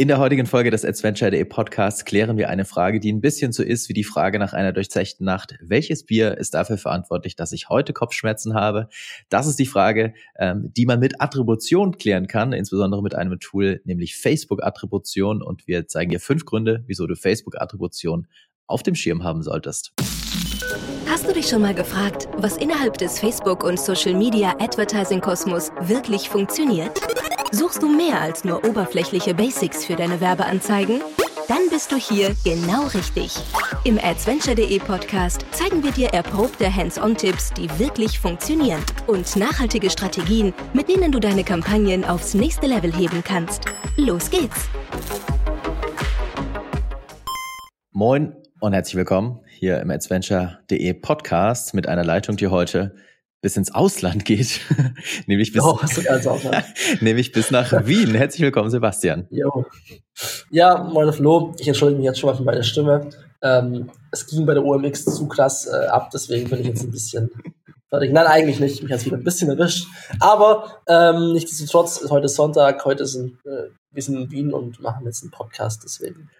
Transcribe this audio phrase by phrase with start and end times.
[0.00, 3.62] In der heutigen Folge des Adventure.de Podcasts klären wir eine Frage, die ein bisschen so
[3.62, 5.58] ist wie die Frage nach einer durchzechten Nacht.
[5.60, 8.88] Welches Bier ist dafür verantwortlich, dass ich heute Kopfschmerzen habe?
[9.28, 13.82] Das ist die Frage, ähm, die man mit Attribution klären kann, insbesondere mit einem Tool,
[13.84, 15.42] nämlich Facebook-Attribution.
[15.42, 18.26] Und wir zeigen dir fünf Gründe, wieso du Facebook-Attribution
[18.66, 19.92] auf dem Schirm haben solltest.
[21.10, 27.09] Hast du dich schon mal gefragt, was innerhalb des Facebook- und Social-Media-Advertising-Kosmos wirklich funktioniert?
[27.52, 31.00] Suchst du mehr als nur oberflächliche Basics für deine Werbeanzeigen?
[31.48, 33.34] Dann bist du hier genau richtig.
[33.82, 40.88] Im Adventure.de Podcast zeigen wir dir erprobte Hands-on-Tipps, die wirklich funktionieren und nachhaltige Strategien, mit
[40.88, 43.64] denen du deine Kampagnen aufs nächste Level heben kannst.
[43.96, 44.68] Los geht's!
[47.90, 52.94] Moin und herzlich willkommen hier im Adventure.de Podcast mit einer Leitung, die heute
[53.40, 54.60] bis ins Ausland geht,
[55.26, 55.78] nämlich bis, oh,
[57.00, 58.14] nämlich bis nach Wien.
[58.14, 59.26] Herzlich willkommen, Sebastian.
[59.30, 59.64] Jo.
[60.50, 63.10] Ja, moin Flo, ich entschuldige mich jetzt schon mal für meine Stimme.
[63.42, 66.90] Ähm, es ging bei der OMX zu krass äh, ab, deswegen bin ich jetzt ein
[66.90, 67.30] bisschen
[67.88, 68.12] fertig.
[68.12, 68.82] Nein, eigentlich nicht.
[68.82, 69.86] Mich hat es wieder ein bisschen erwischt.
[70.20, 75.04] Aber ähm, nichtsdestotrotz, heute ist Sonntag, heute sind äh, wir sind in Wien und machen
[75.06, 76.30] jetzt einen Podcast, deswegen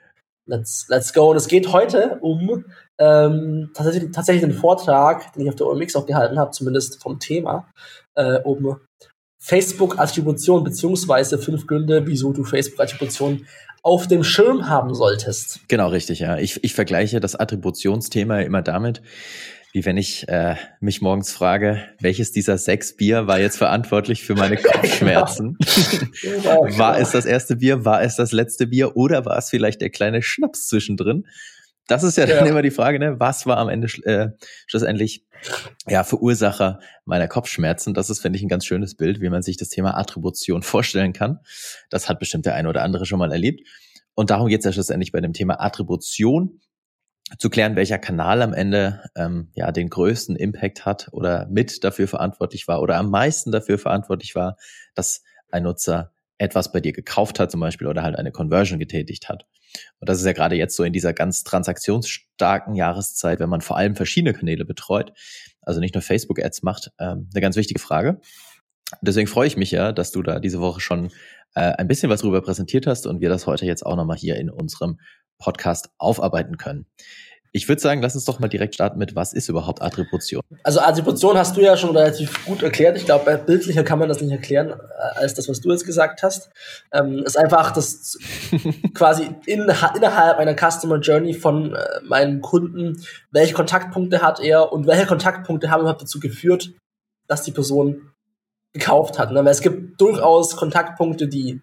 [0.51, 1.31] let's, let's go.
[1.31, 2.65] Und es geht heute um
[2.99, 7.19] ähm, tatsächlich, tatsächlich den Vortrag, den ich auf der OMX auch gehalten habe, zumindest vom
[7.19, 7.71] Thema,
[8.15, 8.77] äh, um
[9.43, 13.47] Facebook-Attribution beziehungsweise fünf Gründe, wieso du Facebook-Attribution
[13.83, 15.61] auf dem Schirm haben solltest.
[15.69, 16.37] Genau, richtig, ja.
[16.37, 19.01] Ich, ich vergleiche das Attributionsthema immer damit,
[19.73, 24.35] wie wenn ich äh, mich morgens frage, welches dieser sechs Bier war jetzt verantwortlich für
[24.35, 25.57] meine Kopfschmerzen?
[26.23, 26.67] Genau.
[26.79, 29.91] war es das erste Bier, war es das letzte Bier oder war es vielleicht der
[29.91, 31.27] kleine Schnaps zwischendrin?
[31.87, 32.51] Das ist ja dann ja.
[32.51, 33.19] immer die Frage, ne?
[33.19, 34.29] Was war am Ende äh,
[34.69, 35.25] schlussendlich
[35.89, 37.95] ja Verursacher meiner Kopfschmerzen?
[37.95, 41.13] Das ist, finde ich, ein ganz schönes Bild, wie man sich das Thema Attribution vorstellen
[41.13, 41.41] kann.
[41.91, 43.67] Das hat bestimmt der eine oder andere schon mal erlebt.
[44.15, 46.61] Und darum geht es ja schlussendlich bei dem Thema Attribution
[47.39, 52.09] zu klären, welcher Kanal am Ende ähm, ja den größten Impact hat oder mit dafür
[52.09, 54.57] verantwortlich war oder am meisten dafür verantwortlich war,
[54.95, 59.29] dass ein Nutzer etwas bei dir gekauft hat zum Beispiel oder halt eine Conversion getätigt
[59.29, 59.45] hat.
[60.01, 63.77] Und das ist ja gerade jetzt so in dieser ganz transaktionsstarken Jahreszeit, wenn man vor
[63.77, 65.13] allem verschiedene Kanäle betreut,
[65.61, 68.21] also nicht nur Facebook-Ads macht, ähm, eine ganz wichtige Frage.
[69.03, 71.11] Deswegen freue ich mich ja, dass du da diese Woche schon
[71.55, 74.37] äh, ein bisschen was darüber präsentiert hast und wir das heute jetzt auch nochmal hier
[74.37, 74.99] in unserem
[75.41, 76.87] Podcast aufarbeiten können.
[77.53, 80.41] Ich würde sagen, lass uns doch mal direkt starten mit, was ist überhaupt Attribution?
[80.63, 82.97] Also Attribution hast du ja schon relativ gut erklärt.
[82.97, 86.23] Ich glaube, bildlicher kann man das nicht erklären, äh, als das, was du jetzt gesagt
[86.23, 86.51] hast.
[86.93, 88.19] Ähm, ist einfach das
[88.95, 93.03] quasi in, innerhalb einer Customer Journey von äh, meinem Kunden,
[93.33, 96.71] welche Kontaktpunkte hat er und welche Kontaktpunkte haben überhaupt dazu geführt,
[97.27, 98.13] dass die Person
[98.73, 99.33] gekauft hat.
[99.33, 99.45] Ne?
[99.45, 101.63] Weil es gibt durchaus Kontaktpunkte, die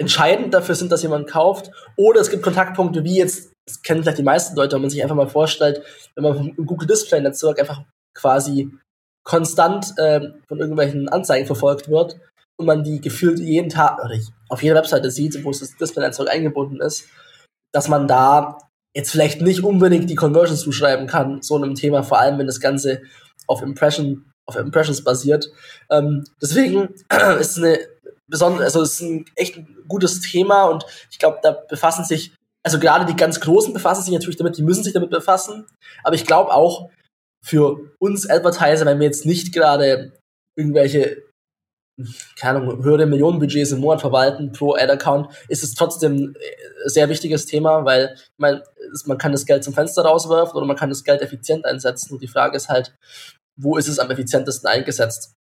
[0.00, 1.70] entscheidend dafür sind, dass jemand kauft.
[1.96, 5.02] Oder es gibt Kontaktpunkte, wie jetzt, das kennen vielleicht die meisten Leute, wenn man sich
[5.02, 5.82] einfach mal vorstellt,
[6.14, 7.82] wenn man im Google Display Netzwerk einfach
[8.16, 8.70] quasi
[9.24, 12.18] konstant äh, von irgendwelchen Anzeigen verfolgt wird
[12.58, 14.16] und man die gefühlt jeden Tag oder
[14.48, 17.06] auf jeder Webseite sieht, wo das Display-Netzwerk eingebunden ist,
[17.72, 18.56] dass man da
[18.96, 22.60] jetzt vielleicht nicht unbedingt die Conversions zuschreiben kann, so einem Thema, vor allem wenn das
[22.60, 23.02] Ganze
[23.46, 25.50] auf Impression, auf Impressions basiert.
[25.90, 26.88] Ähm, deswegen
[27.38, 27.78] ist es eine
[28.30, 32.32] besonders, also es ist ein echt ein gutes Thema und ich glaube, da befassen sich,
[32.62, 35.66] also gerade die ganz Großen befassen sich natürlich damit, die müssen sich damit befassen,
[36.04, 36.90] aber ich glaube auch
[37.44, 40.12] für uns Advertiser, wenn wir jetzt nicht gerade
[40.56, 41.22] irgendwelche
[42.36, 46.36] keine Ahnung, höhere Millionenbudgets im Monat verwalten pro Ad-Account, ist es trotzdem ein
[46.86, 48.62] sehr wichtiges Thema, weil man,
[49.04, 52.14] man kann das Geld zum Fenster rauswerfen oder man kann das Geld effizient einsetzen.
[52.14, 52.94] Und die Frage ist halt,
[53.56, 55.34] wo ist es am effizientesten eingesetzt?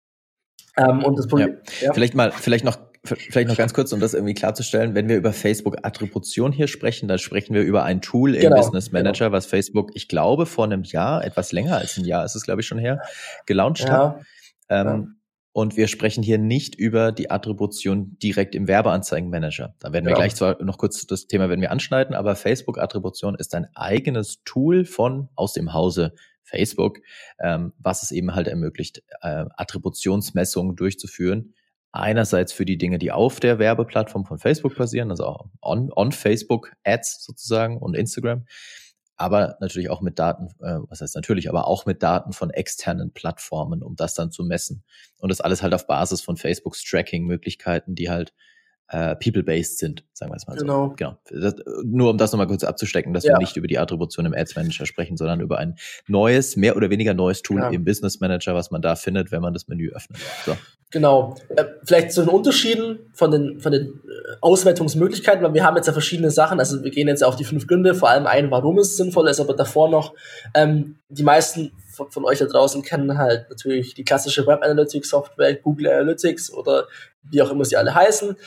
[0.78, 1.88] Ähm, und das Problem, ja.
[1.88, 1.94] ja.
[1.94, 4.96] Vielleicht mal, vielleicht noch, vielleicht noch ganz kurz, um das irgendwie klarzustellen.
[4.96, 8.58] Wenn wir über Facebook Attribution hier sprechen, dann sprechen wir über ein Tool im genau,
[8.58, 9.38] Business Manager, genau.
[9.38, 12.62] was Facebook, ich glaube, vor einem Jahr, etwas länger als ein Jahr ist es, glaube
[12.62, 13.02] ich, schon her,
[13.46, 13.90] gelauncht ja.
[13.90, 14.26] hat.
[14.70, 15.14] Ähm.
[15.54, 19.74] Und wir sprechen hier nicht über die Attribution direkt im Werbeanzeigenmanager.
[19.80, 23.34] Da werden wir gleich zwar noch kurz das Thema werden wir anschneiden, aber Facebook Attribution
[23.34, 26.14] ist ein eigenes Tool von aus dem Hause
[26.48, 27.00] Facebook,
[27.40, 31.54] ähm, was es eben halt ermöglicht, äh, Attributionsmessungen durchzuführen.
[31.92, 36.72] Einerseits für die Dinge, die auf der Werbeplattform von Facebook passieren, also on, on Facebook
[36.84, 38.46] Ads sozusagen und Instagram,
[39.18, 43.12] aber natürlich auch mit Daten, äh, was heißt natürlich, aber auch mit Daten von externen
[43.12, 44.84] Plattformen, um das dann zu messen.
[45.18, 48.34] Und das alles halt auf Basis von Facebooks Tracking-Möglichkeiten, die halt
[48.90, 50.90] äh, people-based sind, sagen wir es mal genau.
[50.90, 50.96] so.
[50.96, 51.18] Genau.
[51.30, 53.34] Das, nur um das nochmal kurz abzustecken, dass ja.
[53.34, 55.76] wir nicht über die Attribution im Ads Manager sprechen, sondern über ein
[56.08, 57.70] neues, mehr oder weniger neues Tool ja.
[57.70, 60.20] im Business Manager, was man da findet, wenn man das Menü öffnet.
[60.46, 60.56] So.
[60.92, 61.36] Genau.
[61.50, 65.88] Äh, vielleicht zu den Unterschieden von den, von den äh, Auswertungsmöglichkeiten, weil wir haben jetzt
[65.88, 66.60] ja verschiedene Sachen.
[66.60, 69.42] Also wir gehen jetzt auf die fünf Gründe, vor allem ein, warum es sinnvoll ist,
[69.42, 70.14] aber davor noch,
[70.54, 75.10] ähm, die meisten von, von euch da draußen kennen halt natürlich die klassische Web Analytics
[75.10, 76.88] Software, Google Analytics oder
[77.24, 78.38] wie auch immer sie alle heißen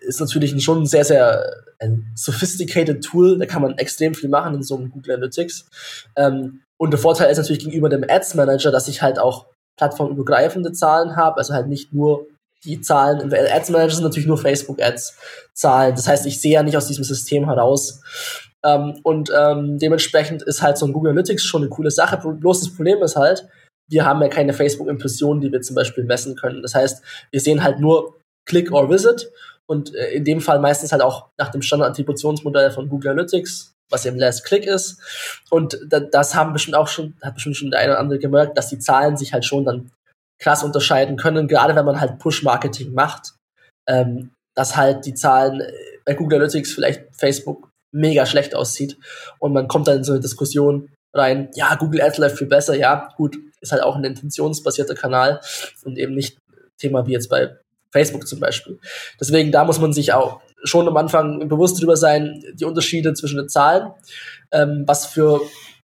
[0.00, 3.38] ist natürlich schon ein sehr, sehr ein sophisticated Tool.
[3.38, 5.66] Da kann man extrem viel machen in so einem Google Analytics.
[6.16, 9.46] Ähm, und der Vorteil ist natürlich gegenüber dem Ads Manager, dass ich halt auch
[9.78, 12.26] plattformübergreifende Zahlen habe, also halt nicht nur
[12.64, 15.16] die Zahlen im Ads Manager sind natürlich nur Facebook Ads
[15.52, 15.94] Zahlen.
[15.96, 18.02] Das heißt, ich sehe ja nicht aus diesem System heraus.
[18.64, 22.18] Ähm, und ähm, dementsprechend ist halt so ein Google Analytics schon eine coole Sache.
[22.18, 23.48] Bloß das Problem ist halt,
[23.90, 26.62] wir haben ja keine Facebook-Impressionen, die wir zum Beispiel messen können.
[26.62, 28.14] Das heißt, wir sehen halt nur
[28.46, 29.30] Click or Visit
[29.68, 34.06] und äh, in dem Fall meistens halt auch nach dem Standard-Attributionsmodell von Google Analytics, was
[34.06, 35.00] eben Last Click ist.
[35.50, 38.68] Und das haben bestimmt auch schon, hat bestimmt schon der eine oder andere gemerkt, dass
[38.68, 39.90] die Zahlen sich halt schon dann
[40.40, 43.34] krass unterscheiden können, gerade wenn man halt Push-Marketing macht,
[43.88, 45.72] ähm, dass halt die Zahlen äh,
[46.04, 48.96] bei Google Analytics vielleicht Facebook mega schlecht aussieht
[49.38, 52.74] und man kommt dann in so eine Diskussion rein, ja, Google Ads läuft viel besser,
[52.74, 55.40] ja, gut, ist halt auch ein intentionsbasierter Kanal
[55.84, 56.38] und eben nicht
[56.78, 57.56] Thema wie jetzt bei
[57.92, 58.78] Facebook zum Beispiel.
[59.20, 63.36] Deswegen, da muss man sich auch schon am Anfang bewusst darüber sein, die Unterschiede zwischen
[63.36, 63.92] den Zahlen,
[64.52, 65.40] ähm, was für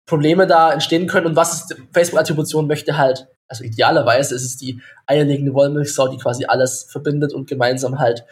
[0.06, 4.80] Probleme da entstehen können und was ist, Facebook-Attribution möchte halt, also idealerweise ist es die
[5.06, 8.24] eierlegende Wollmilchsau, die quasi alles verbindet und gemeinsam halt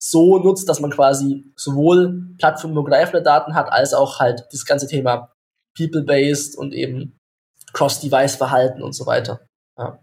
[0.00, 5.32] so nutzt, dass man quasi sowohl plattformübergreifende Daten hat, als auch halt das ganze Thema
[5.76, 7.18] People-Based und eben
[7.72, 9.40] Cross-Device-Verhalten und so weiter.
[9.78, 10.00] Ja.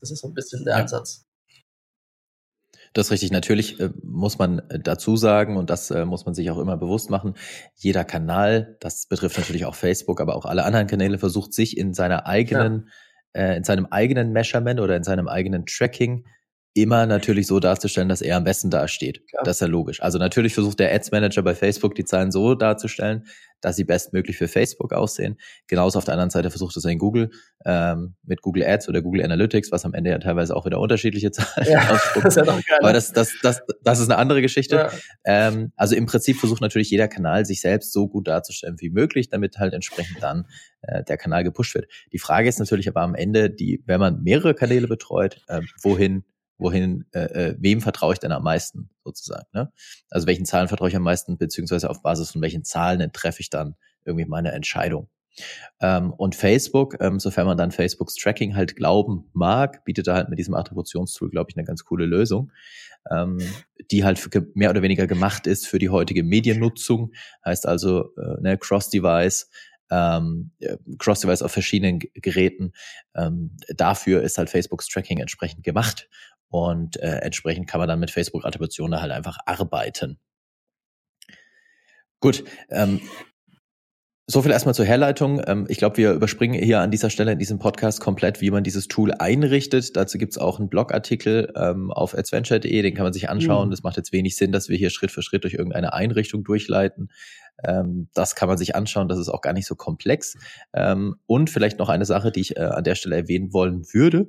[0.00, 0.82] Das ist so ein bisschen der ja.
[0.82, 1.24] Ansatz.
[2.94, 3.32] Das ist richtig.
[3.32, 6.76] Natürlich äh, muss man äh, dazu sagen, und das äh, muss man sich auch immer
[6.76, 7.34] bewusst machen,
[7.74, 11.92] jeder Kanal, das betrifft natürlich auch Facebook, aber auch alle anderen Kanäle, versucht sich in
[11.92, 12.88] seiner eigenen,
[13.34, 13.42] ja.
[13.42, 16.24] äh, in seinem eigenen Measurement oder in seinem eigenen Tracking
[16.74, 19.22] immer natürlich so darzustellen, dass er am besten dasteht.
[19.32, 19.42] Ja.
[19.44, 20.02] Das ist ja logisch.
[20.02, 23.26] Also natürlich versucht der Ads Manager bei Facebook die Zahlen so darzustellen,
[23.60, 25.38] dass sie bestmöglich für Facebook aussehen.
[25.68, 27.30] Genauso auf der anderen Seite versucht es in Google
[27.64, 31.30] ähm, mit Google Ads oder Google Analytics, was am Ende ja teilweise auch wieder unterschiedliche
[31.32, 32.26] Zahlen ja, ausspuckt.
[32.26, 34.76] Das ist ja Aber das, das, das, das ist eine andere Geschichte.
[34.76, 34.90] Ja.
[35.24, 39.28] Ähm, also im Prinzip versucht natürlich jeder Kanal, sich selbst so gut darzustellen wie möglich,
[39.28, 40.46] damit halt entsprechend dann
[40.82, 41.86] äh, der Kanal gepusht wird.
[42.12, 46.24] Die Frage ist natürlich aber am Ende, die, wenn man mehrere Kanäle betreut, äh, wohin
[46.64, 47.20] wohin, äh,
[47.50, 49.46] äh, wem vertraue ich denn am meisten sozusagen?
[49.52, 49.70] Ne?
[50.10, 53.50] Also welchen Zahlen vertraue ich am meisten, beziehungsweise auf Basis von welchen Zahlen treffe ich
[53.50, 55.08] dann irgendwie meine Entscheidung?
[55.80, 60.28] Ähm, und Facebook, ähm, sofern man dann Facebooks Tracking halt glauben mag, bietet da halt
[60.28, 62.50] mit diesem Attributionstool, glaube ich, eine ganz coole Lösung,
[63.10, 63.38] ähm,
[63.90, 67.12] die halt für, mehr oder weniger gemacht ist für die heutige Mediennutzung.
[67.44, 69.50] Heißt also äh, ne, Cross-Device,
[69.90, 70.52] ähm,
[70.98, 72.72] Cross-Device auf verschiedenen Geräten.
[73.14, 76.08] Ähm, dafür ist halt Facebooks Tracking entsprechend gemacht
[76.54, 80.20] und äh, entsprechend kann man dann mit Facebook-Attribution da halt einfach arbeiten.
[82.20, 83.00] Gut, ähm,
[84.28, 85.42] so viel erstmal zur Herleitung.
[85.48, 88.62] Ähm, ich glaube, wir überspringen hier an dieser Stelle in diesem Podcast komplett, wie man
[88.62, 89.96] dieses Tool einrichtet.
[89.96, 93.66] Dazu gibt's auch einen Blogartikel ähm, auf adventure.de, den kann man sich anschauen.
[93.66, 93.70] Mhm.
[93.72, 97.10] Das macht jetzt wenig Sinn, dass wir hier Schritt für Schritt durch irgendeine Einrichtung durchleiten.
[97.62, 100.36] Ähm, das kann man sich anschauen, das ist auch gar nicht so komplex.
[100.72, 104.26] Ähm, und vielleicht noch eine Sache, die ich äh, an der Stelle erwähnen wollen würde.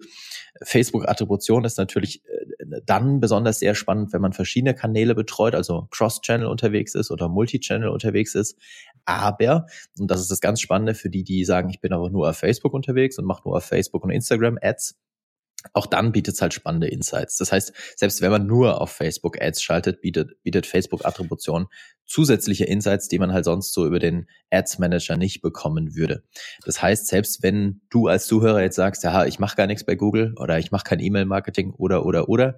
[0.63, 6.47] Facebook-Attribution ist natürlich äh, dann besonders sehr spannend, wenn man verschiedene Kanäle betreut, also Cross-Channel
[6.47, 8.57] unterwegs ist oder Multi-Channel unterwegs ist.
[9.05, 9.67] Aber,
[9.99, 12.37] und das ist das ganz Spannende für die, die sagen, ich bin aber nur auf
[12.37, 14.97] Facebook unterwegs und mache nur auf Facebook und Instagram Ads,
[15.73, 17.37] auch dann bietet es halt spannende Insights.
[17.37, 21.67] Das heißt, selbst wenn man nur auf Facebook Ads schaltet, bietet, bietet Facebook Attribution
[22.05, 26.23] zusätzliche Insights, die man halt sonst so über den Ads Manager nicht bekommen würde.
[26.63, 29.95] Das heißt, selbst wenn du als Zuhörer jetzt sagst, ja, ich mache gar nichts bei
[29.95, 32.57] Google oder ich mache kein E-Mail-Marketing oder oder oder,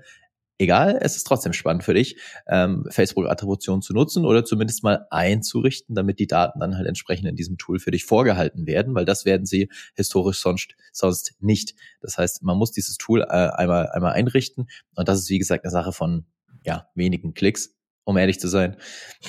[0.57, 5.95] egal, es ist trotzdem spannend für dich, ähm, Facebook-Attribution zu nutzen oder zumindest mal einzurichten,
[5.95, 9.25] damit die Daten dann halt entsprechend in diesem Tool für dich vorgehalten werden, weil das
[9.25, 11.75] werden sie historisch sonst, sonst nicht.
[12.01, 15.63] Das heißt, man muss dieses Tool äh, einmal, einmal einrichten und das ist, wie gesagt,
[15.63, 16.25] eine Sache von
[16.63, 17.76] ja, wenigen Klicks
[18.07, 18.77] um ehrlich zu sein.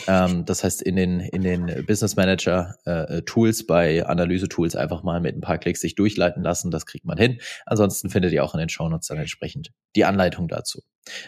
[0.06, 5.20] Ähm, das heißt, in den, in den Business Manager äh, Tools bei Analyse-Tools einfach mal
[5.20, 6.70] mit ein paar Klicks sich durchleiten lassen.
[6.70, 7.40] Das kriegt man hin.
[7.66, 10.82] Ansonsten findet ihr auch in den Shownotes dann entsprechend die Anleitung dazu.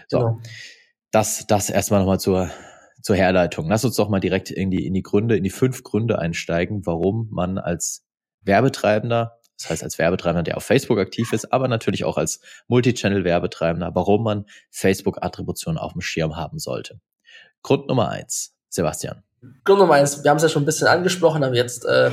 [0.07, 0.19] So.
[0.19, 0.41] Genau.
[1.11, 2.51] Das, das erstmal nochmal zur,
[3.03, 3.69] zur Herleitung.
[3.69, 6.87] Lass uns doch mal direkt in die, in die Gründe, in die fünf Gründe einsteigen,
[6.87, 8.07] warum man als
[8.43, 13.95] Werbetreibender das heißt als Werbetreibender, der auf Facebook aktiv ist, aber natürlich auch als Multichannel-Werbetreibender,
[13.95, 16.99] warum man Facebook-Attribution auf dem Schirm haben sollte.
[17.63, 19.23] Grund Nummer eins, Sebastian.
[19.65, 22.11] Grund Nummer eins, wir haben es ja schon ein bisschen angesprochen, aber jetzt äh,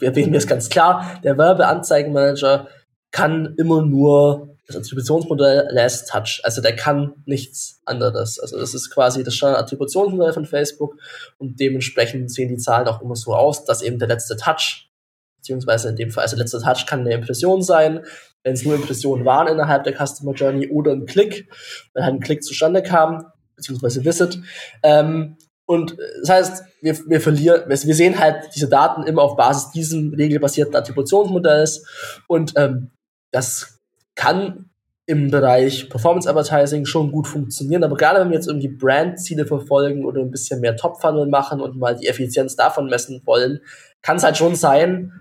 [0.00, 1.20] erwähnen wir es ganz klar.
[1.24, 2.68] Der Werbeanzeigenmanager
[3.10, 6.40] kann immer nur das Attributionsmodell Last Touch.
[6.44, 8.38] Also der kann nichts anderes.
[8.38, 10.96] Also das ist quasi das Standard-Attributionsmodell von Facebook
[11.38, 14.90] und dementsprechend sehen die Zahlen auch immer so aus, dass eben der letzte Touch,
[15.38, 18.04] beziehungsweise in dem Fall, also letzter Touch kann eine Impression sein,
[18.42, 21.50] wenn es nur Impressionen waren innerhalb der Customer Journey oder ein Klick,
[21.92, 23.26] wenn halt ein Klick zustande kam,
[23.60, 24.40] beziehungsweise Visit.
[24.82, 25.36] Ähm,
[25.66, 30.12] und das heißt, wir, wir verlieren, wir sehen halt diese Daten immer auf Basis diesem
[30.14, 31.86] regelbasierten Attributionsmodells
[32.26, 32.90] und ähm,
[33.30, 33.78] das
[34.16, 34.70] kann
[35.06, 40.04] im Bereich Performance Advertising schon gut funktionieren, aber gerade wenn wir jetzt irgendwie Brand-Ziele verfolgen
[40.04, 43.60] oder ein bisschen mehr Top-Funnel machen und mal die Effizienz davon messen wollen,
[44.02, 45.12] kann es halt schon sein,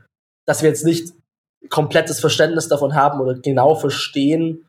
[0.46, 1.14] dass wir jetzt nicht
[1.70, 4.68] komplettes Verständnis davon haben oder genau verstehen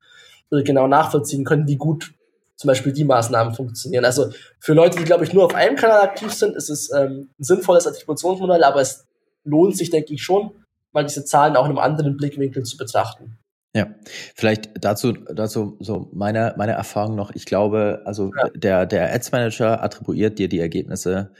[0.50, 2.12] oder genau nachvollziehen können, wie gut
[2.60, 4.04] zum Beispiel die Maßnahmen funktionieren.
[4.04, 7.30] Also für Leute, die, glaube ich, nur auf einem Kanal aktiv sind, ist es ähm,
[7.38, 9.06] ein sinnvolles Attributionsmodell, aber es
[9.44, 10.50] lohnt sich, denke ich, schon,
[10.92, 13.38] mal diese Zahlen auch in einem anderen Blickwinkel zu betrachten.
[13.74, 13.94] Ja,
[14.34, 17.30] vielleicht dazu, dazu so meine, meine Erfahrung noch.
[17.34, 18.50] Ich glaube, also ja.
[18.50, 21.32] der, der Ads Manager attribuiert dir die Ergebnisse,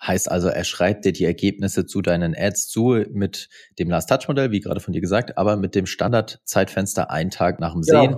[0.00, 3.48] heißt also, er schreibt dir die Ergebnisse zu deinen Ads zu mit
[3.80, 7.30] dem Last Touch Modell, wie gerade von dir gesagt, aber mit dem Standard Zeitfenster ein
[7.30, 8.00] Tag nach dem genau.
[8.00, 8.16] Sehen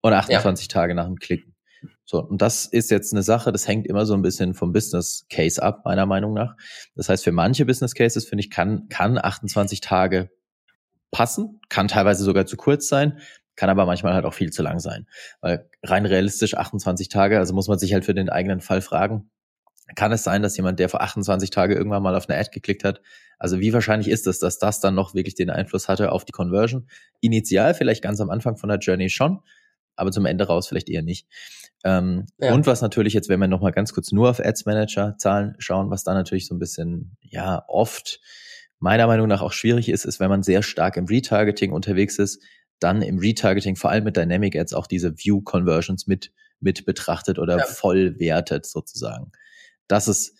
[0.00, 0.72] und 28 ja.
[0.72, 1.54] Tage nach dem Klicken.
[2.04, 5.26] So, und das ist jetzt eine Sache, das hängt immer so ein bisschen vom Business
[5.30, 6.56] Case ab, meiner Meinung nach.
[6.94, 10.30] Das heißt, für manche Business Cases, finde ich, kann, kann 28 Tage
[11.10, 13.18] passen, kann teilweise sogar zu kurz sein,
[13.56, 15.06] kann aber manchmal halt auch viel zu lang sein.
[15.40, 19.30] Weil rein realistisch 28 Tage, also muss man sich halt für den eigenen Fall fragen,
[19.94, 22.84] kann es sein, dass jemand, der vor 28 Tage irgendwann mal auf eine Ad geklickt
[22.84, 23.00] hat,
[23.38, 26.32] also wie wahrscheinlich ist es, dass das dann noch wirklich den Einfluss hatte auf die
[26.32, 26.88] Conversion?
[27.20, 29.40] Initial vielleicht ganz am Anfang von der Journey schon,
[29.96, 31.26] aber zum Ende raus vielleicht eher nicht.
[31.84, 32.52] Ähm, ja.
[32.54, 35.90] Und was natürlich jetzt, wenn wir nochmal ganz kurz nur auf Ads Manager Zahlen schauen,
[35.90, 38.20] was da natürlich so ein bisschen, ja, oft
[38.80, 42.42] meiner Meinung nach auch schwierig ist, ist, wenn man sehr stark im Retargeting unterwegs ist,
[42.80, 47.38] dann im Retargeting vor allem mit Dynamic Ads auch diese View Conversions mit, mit betrachtet
[47.38, 47.64] oder ja.
[47.64, 49.32] voll wertet sozusagen.
[49.88, 50.34] Das ist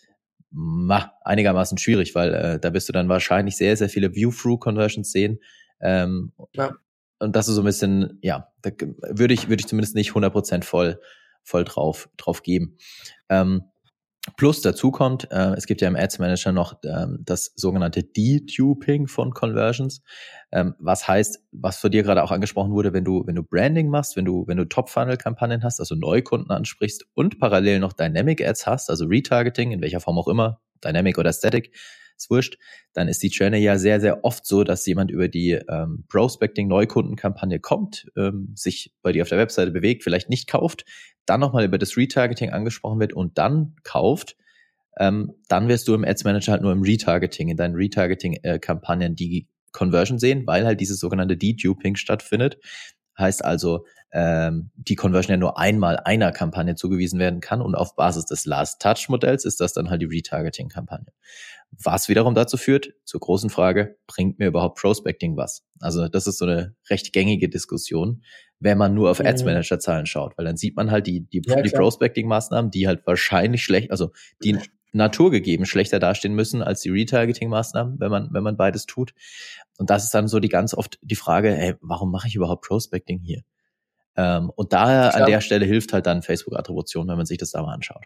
[0.50, 5.40] ma, einigermaßen schwierig, weil äh, da wirst du dann wahrscheinlich sehr, sehr viele View-Through-Conversions sehen.
[5.80, 6.76] Ähm, ja.
[7.18, 8.70] Und das ist so ein bisschen, ja, da
[9.10, 11.00] würde ich, würde ich zumindest nicht 100% voll,
[11.48, 12.76] voll drauf, drauf geben.
[13.28, 13.62] Ähm,
[14.36, 19.06] Plus dazu kommt, äh, es gibt ja im Ads Manager noch ähm, das sogenannte Detuping
[19.06, 20.02] von Conversions,
[20.52, 23.88] ähm, was heißt, was für dir gerade auch angesprochen wurde, wenn du wenn du Branding
[23.88, 27.92] machst, wenn du wenn du Top Funnel Kampagnen hast, also Neukunden ansprichst und parallel noch
[27.92, 31.74] Dynamic Ads hast, also Retargeting in welcher Form auch immer, Dynamic oder Static,
[32.18, 32.58] ist wurscht,
[32.92, 37.60] dann ist die Journey ja sehr, sehr oft so, dass jemand über die ähm, Prospecting-Neukundenkampagne
[37.60, 40.84] kommt, ähm, sich bei dir auf der Webseite bewegt, vielleicht nicht kauft,
[41.26, 44.36] dann nochmal über das Retargeting angesprochen wird und dann kauft,
[44.98, 49.46] ähm, dann wirst du im Ads Manager halt nur im Retargeting, in deinen Retargeting-Kampagnen die
[49.72, 52.58] Conversion sehen, weil halt dieses sogenannte Deduping stattfindet.
[53.18, 57.96] Heißt also, ähm, die Conversion ja nur einmal einer Kampagne zugewiesen werden kann und auf
[57.96, 61.12] Basis des Last-Touch-Modells ist das dann halt die Retargeting-Kampagne.
[61.82, 65.64] Was wiederum dazu führt, zur großen Frage, bringt mir überhaupt Prospecting was?
[65.80, 68.22] Also das ist so eine recht gängige Diskussion,
[68.60, 69.50] wenn man nur auf Ads mhm.
[69.50, 72.86] Manager Zahlen schaut, weil dann sieht man halt die, die, ja, die Prospecting Maßnahmen, die
[72.86, 74.58] halt wahrscheinlich schlecht, also die
[74.92, 79.12] naturgegeben schlechter dastehen müssen als die Retargeting Maßnahmen, wenn man, wenn man beides tut.
[79.76, 82.66] Und das ist dann so die ganz oft die Frage, hey, warum mache ich überhaupt
[82.66, 83.42] Prospecting hier?
[84.16, 87.62] Ähm, und daher an der Stelle hilft halt dann Facebook-Attribution, wenn man sich das da
[87.62, 88.04] mal anschaut.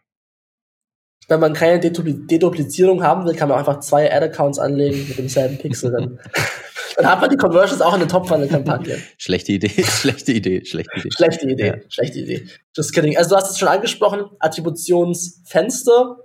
[1.28, 5.92] Wenn man keine Deduplizierung haben will, kann man einfach zwei Ad-Accounts anlegen mit demselben Pixel.
[5.92, 6.18] Dann,
[6.96, 8.98] dann hat man die Conversions auch in der Top-Funnel-Kampagne.
[9.16, 11.10] Schlechte Idee, schlechte Idee, schlechte Idee.
[11.16, 11.76] Schlechte Idee, ja.
[11.88, 12.46] schlechte Idee.
[12.76, 13.16] Just kidding.
[13.16, 16.18] Also du hast es schon angesprochen, Attributionsfenster.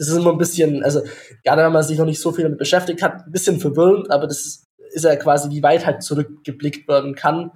[0.00, 1.02] Das ist immer ein bisschen, also
[1.44, 4.26] gerade wenn man sich noch nicht so viel damit beschäftigt hat, ein bisschen verwirrend, aber
[4.26, 7.50] das ist, ist ja quasi, wie weit halt zurückgeblickt werden kann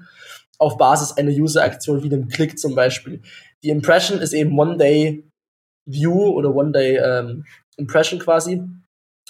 [0.58, 3.22] auf Basis einer User-Aktion wie einem Klick zum Beispiel.
[3.62, 8.62] Die Impression ist eben One-Day-View oder One-Day-Impression ähm, quasi.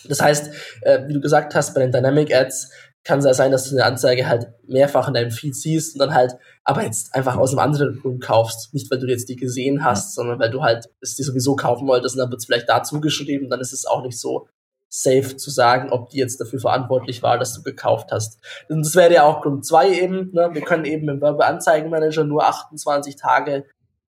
[0.09, 0.53] Das heißt,
[0.83, 2.73] äh, wie du gesagt hast, bei den Dynamic Ads
[3.05, 5.99] kann es ja sein, dass du eine Anzeige halt mehrfach in deinem Feed siehst und
[6.01, 8.73] dann halt aber jetzt einfach aus einem anderen Grund kaufst.
[8.73, 11.87] Nicht, weil du jetzt die gesehen hast, sondern weil du halt es dir sowieso kaufen
[11.87, 14.49] wolltest und dann wird es vielleicht dazu geschrieben, dann ist es auch nicht so
[14.89, 18.39] safe zu sagen, ob die jetzt dafür verantwortlich war, dass du gekauft hast.
[18.69, 20.31] Und das wäre ja auch Grund zwei eben.
[20.33, 20.51] Ne?
[20.53, 23.65] Wir können eben im Werbeanzeigenmanager nur 28 Tage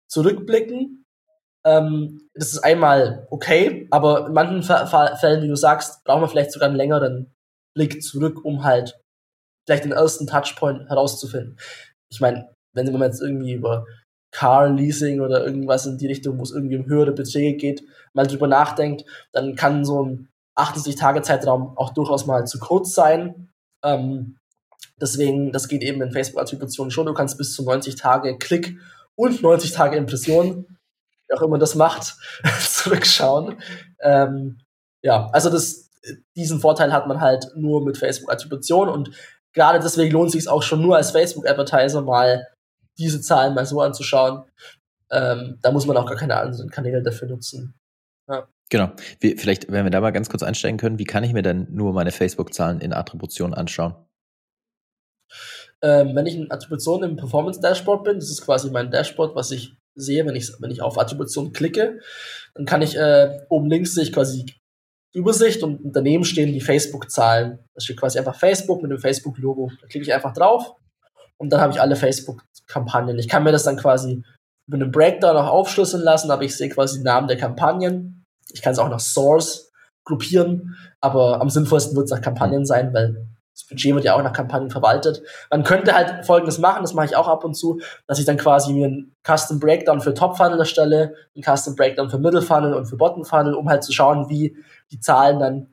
[0.06, 1.04] zurückblicken.
[1.64, 6.52] Ähm, das ist einmal okay, aber in manchen Fällen, wie du sagst, brauchen wir vielleicht
[6.52, 7.34] sogar einen längeren
[7.78, 8.98] Blick zurück, um halt
[9.64, 11.56] vielleicht den ersten Touchpoint herauszufinden.
[12.10, 13.86] Ich meine, wenn man jetzt irgendwie über
[14.32, 18.26] Car Leasing oder irgendwas in die Richtung, wo es irgendwie um höhere Beträge geht, mal
[18.26, 23.48] drüber nachdenkt, dann kann so ein 68-Tage-Zeitraum auch durchaus mal zu kurz sein.
[23.84, 24.38] Ähm,
[25.00, 27.06] deswegen, das geht eben in Facebook-Attributionen schon.
[27.06, 28.76] Du kannst bis zu 90 Tage Klick
[29.16, 30.66] und 90 Tage Impression,
[31.28, 32.16] wie auch immer das macht,
[32.60, 33.60] zurückschauen.
[34.00, 34.58] Ähm,
[35.02, 35.87] ja, also das,
[36.36, 39.10] diesen Vorteil hat man halt nur mit Facebook-Attribution und
[39.52, 42.46] gerade deswegen lohnt es sich auch schon nur als Facebook-Advertiser mal
[42.98, 44.44] diese Zahlen mal so anzuschauen.
[45.10, 47.74] Ähm, da muss man auch gar keine anderen Kanäle dafür nutzen.
[48.28, 48.48] Ja.
[48.70, 48.92] Genau.
[49.20, 51.66] Wie, vielleicht, wenn wir da mal ganz kurz einsteigen können, wie kann ich mir denn
[51.70, 53.94] nur meine Facebook-Zahlen in Attribution anschauen?
[55.80, 59.76] Ähm, wenn ich in Attribution im Performance-Dashboard bin, das ist quasi mein Dashboard, was ich
[59.94, 62.00] sehe, wenn ich, wenn ich auf Attribution klicke,
[62.54, 64.46] dann kann ich äh, oben links sehe ich quasi
[65.14, 67.58] Übersicht und daneben stehen die Facebook-Zahlen.
[67.74, 69.70] Da steht quasi einfach Facebook mit dem Facebook-Logo.
[69.80, 70.74] Da klicke ich einfach drauf
[71.38, 73.18] und dann habe ich alle Facebook-Kampagnen.
[73.18, 74.22] Ich kann mir das dann quasi
[74.66, 78.26] mit einem Breakdown auch aufschlüsseln lassen, aber ich sehe quasi den Namen der Kampagnen.
[78.52, 79.72] Ich kann es auch nach Source
[80.04, 83.27] gruppieren, aber am sinnvollsten wird es nach Kampagnen sein, weil
[83.58, 85.20] das Budget wird ja auch nach Kampagnen verwaltet.
[85.50, 88.36] Man könnte halt Folgendes machen, das mache ich auch ab und zu, dass ich dann
[88.36, 92.74] quasi mir einen Custom Breakdown für Top Funnel erstelle, einen Custom Breakdown für Middle Funnel
[92.74, 94.56] und für Bottom Funnel, um halt zu schauen, wie
[94.92, 95.72] die Zahlen dann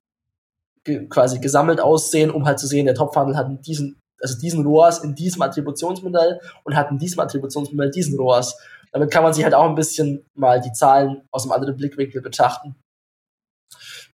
[0.84, 4.66] ge quasi gesammelt aussehen, um halt zu sehen, der Top Funnel hat diesen also diesen
[4.66, 8.58] ROAS in diesem Attributionsmodell und hat in diesem Attributionsmodell diesen ROAS.
[8.92, 12.22] Damit kann man sich halt auch ein bisschen mal die Zahlen aus einem anderen Blickwinkel
[12.22, 12.76] betrachten.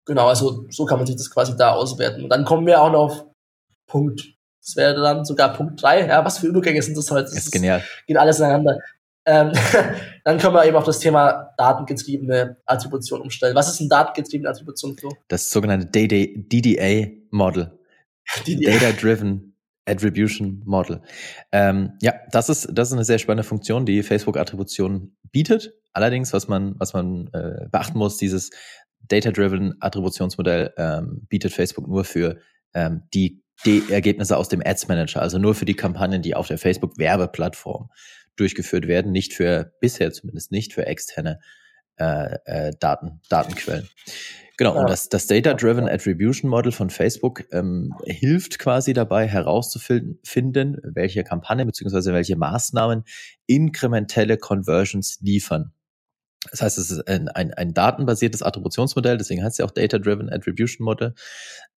[0.07, 2.25] Genau, also so kann man sich das quasi da auswerten.
[2.25, 3.30] Und dann kommen wir auch noch
[3.91, 6.07] Punkt, das wäre dann sogar Punkt drei.
[6.07, 7.25] Ja, was für Übergänge sind das heute?
[7.25, 7.83] Das, ist genial.
[8.07, 8.79] Geht alles ineinander.
[9.27, 9.53] Ähm,
[10.25, 13.55] dann können wir eben auf das Thema datengetriebene Attribution umstellen.
[13.55, 15.13] Was ist ein datengetriebene Attribution, Flo?
[15.29, 17.79] Das sogenannte DDA-Model.
[18.47, 19.57] Data-Driven
[19.87, 21.03] Attribution Model.
[21.53, 25.75] Ähm, ja, das ist, das ist eine sehr spannende Funktion, die Facebook-Attribution bietet.
[25.93, 28.51] Allerdings, was man, was man äh, beachten muss, dieses
[29.09, 32.39] Data-Driven Attributionsmodell ähm, bietet Facebook nur für
[32.75, 36.49] ähm, die, die Ergebnisse aus dem Ads Manager, also nur für die Kampagnen, die auf
[36.49, 37.91] der Facebook-Werbeplattform
[38.37, 41.41] durchgeführt werden, nicht für, bisher zumindest nicht für externe
[41.97, 43.89] äh, äh, Daten, Datenquellen.
[44.57, 51.25] Genau, und das, das Data-Driven Attribution Model von Facebook ähm, hilft quasi dabei herauszufinden, welche
[51.25, 53.05] Kampagnen beziehungsweise welche Maßnahmen
[53.47, 55.73] inkrementelle Conversions liefern.
[56.51, 60.31] Das heißt, es ist ein, ein, ein datenbasiertes Attributionsmodell, deswegen heißt es ja auch Data-Driven
[60.31, 61.15] Attribution Model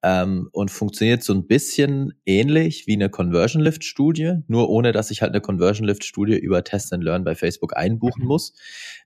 [0.04, 5.12] ähm, und funktioniert so ein bisschen ähnlich wie eine Conversion Lift Studie, nur ohne dass
[5.12, 8.30] ich halt eine Conversion Lift Studie über Test and Learn bei Facebook einbuchen mhm.
[8.30, 8.54] muss.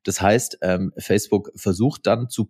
[0.04, 2.50] Das heißt, ähm, Facebook versucht dann zu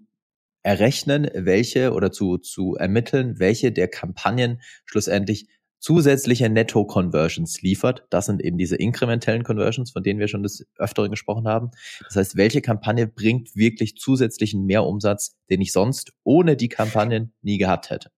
[0.64, 5.48] errechnen, welche oder zu, zu ermitteln, welche der Kampagnen schlussendlich
[5.80, 8.06] zusätzliche Netto-Conversions liefert.
[8.10, 11.72] Das sind eben diese inkrementellen Conversions, von denen wir schon des Öfteren gesprochen haben.
[12.06, 17.58] Das heißt, welche Kampagne bringt wirklich zusätzlichen Mehrumsatz, den ich sonst ohne die Kampagnen nie
[17.58, 18.10] gehabt hätte.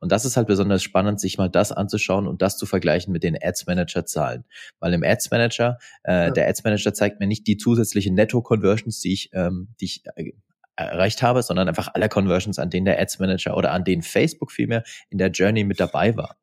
[0.00, 3.22] Und das ist halt besonders spannend, sich mal das anzuschauen und das zu vergleichen mit
[3.22, 4.44] den Ads Manager Zahlen.
[4.78, 6.30] Weil im Ads Manager, äh, ja.
[6.30, 10.32] der Ads Manager zeigt mir nicht die zusätzlichen Netto-Conversions, die ich, ähm, die ich äh,
[10.76, 14.50] erreicht habe, sondern einfach alle Conversions, an denen der Ads Manager oder an denen Facebook
[14.50, 16.36] vielmehr in der Journey mit dabei war.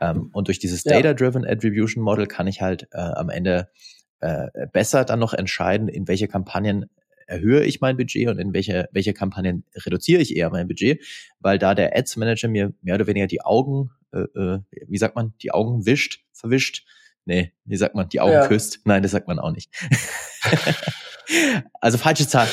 [0.00, 0.92] Ähm, und durch dieses ja.
[1.00, 3.68] Data-Driven Attribution Model kann ich halt äh, am Ende
[4.20, 6.86] äh, besser dann noch entscheiden, in welche Kampagnen
[7.26, 11.04] erhöhe ich mein Budget und in welche, welche Kampagnen reduziere ich eher mein Budget,
[11.40, 15.14] weil da der Ads Manager mir mehr oder weniger die Augen, äh, äh wie sagt
[15.14, 16.86] man, die Augen wischt, verwischt.
[17.26, 18.46] Nee, wie sagt man, die Augen ja.
[18.46, 18.80] küsst?
[18.84, 19.70] Nein, das sagt man auch nicht.
[21.80, 22.48] Also falsche Zahlen.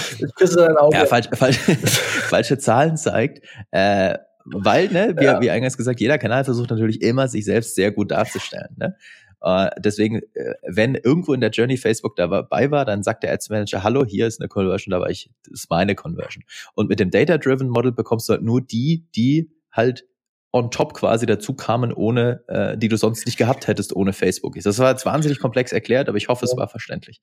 [0.92, 1.58] Ja, falsch, falsch,
[2.30, 3.46] falsche Zahlen zeigt.
[3.72, 5.42] Äh, weil, ne, wie, ja.
[5.42, 8.76] wie eingangs gesagt, jeder Kanal versucht natürlich immer, sich selbst sehr gut darzustellen.
[8.78, 8.96] Ne?
[9.44, 13.50] Uh, deswegen, äh, wenn irgendwo in der Journey Facebook dabei war, dann sagt der Ads
[13.50, 16.44] Manager, hallo, hier ist eine Conversion dabei, ich, das ist meine Conversion.
[16.74, 20.06] Und mit dem Data-Driven Model bekommst du halt nur die, die halt
[20.52, 24.56] on top quasi dazu kamen, ohne, äh, die du sonst nicht gehabt hättest ohne Facebook.
[24.56, 27.22] Das war jetzt wahnsinnig komplex erklärt, aber ich hoffe, es war verständlich.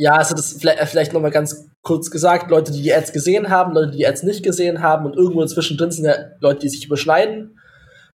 [0.00, 3.48] Ja, also das vielleicht, äh, vielleicht nochmal ganz kurz gesagt, Leute, die die Ads gesehen
[3.48, 6.68] haben, Leute, die die Ads nicht gesehen haben und irgendwo zwischendrin sind ja Leute, die
[6.68, 7.58] sich überschneiden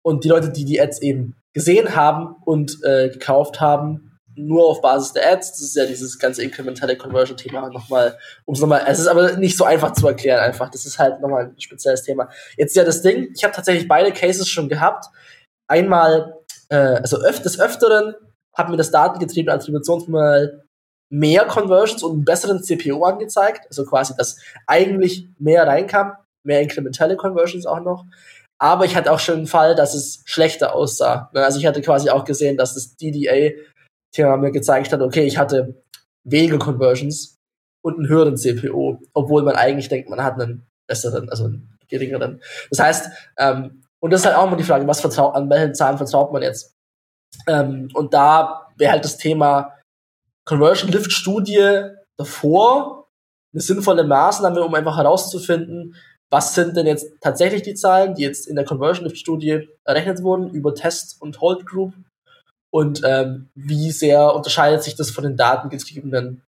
[0.03, 4.81] und die Leute, die die Ads eben gesehen haben und äh, gekauft haben, nur auf
[4.81, 5.53] Basis der Ads.
[5.53, 8.15] Das ist ja dieses ganze inkrementelle Conversion-Thema nochmal,
[8.45, 10.69] um es nochmal, es ist aber nicht so einfach zu erklären einfach.
[10.69, 12.29] Das ist halt nochmal ein spezielles Thema.
[12.57, 15.05] Jetzt ja das Ding, ich habe tatsächlich beide Cases schon gehabt.
[15.67, 16.35] Einmal,
[16.69, 18.13] äh, also öf des Öfteren
[18.53, 20.61] hat mir das datengetriebene Attributionsmodell
[21.11, 27.17] mehr Conversions und einen besseren CPO angezeigt, also quasi, dass eigentlich mehr reinkam, mehr inkrementelle
[27.17, 28.05] Conversions auch noch.
[28.59, 31.29] Aber ich hatte auch schon einen Fall, dass es schlechter aussah.
[31.33, 35.37] Ne, also ich hatte quasi auch gesehen, dass das DDA-Thema mir gezeigt hat, okay, ich
[35.37, 35.83] hatte
[36.23, 37.37] weniger Conversions
[37.83, 42.41] und einen höheren CPO, obwohl man eigentlich denkt, man hat einen besseren, also einen geringeren.
[42.69, 45.75] Das heißt, ähm, und das ist halt auch immer die Frage, was vertraut, an welchen
[45.75, 46.73] Zahlen vertraut man jetzt?
[47.47, 49.73] Ähm, und da wäre halt das Thema
[50.45, 51.83] Conversion Lift Studie
[52.17, 53.07] davor
[53.53, 55.95] eine sinnvolle Maßnahme, um einfach herauszufinden,
[56.29, 60.23] was sind denn jetzt tatsächlich die Zahlen, die jetzt in der Conversion Lift Studie errechnet
[60.23, 61.93] wurden über Test und Hold Group
[62.71, 66.43] und ähm, wie sehr unterscheidet sich das von den datengetriebenen